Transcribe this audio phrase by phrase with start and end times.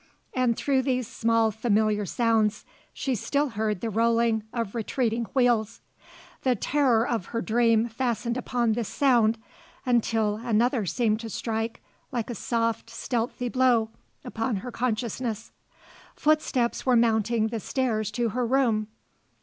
[0.33, 5.79] And through these small, familiar sounds she still heard the rolling of retreating wheels.
[6.41, 9.37] The terror of her dream fastened upon this sound
[9.85, 13.91] until another seemed to strike, like a soft, stealthy blow,
[14.25, 15.51] upon her consciousness.
[16.15, 18.87] Footsteps were mounting the stairs to her room.